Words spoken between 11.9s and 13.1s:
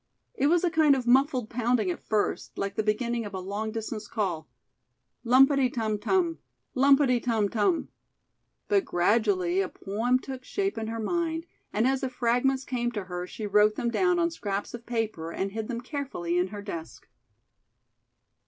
the fragments came to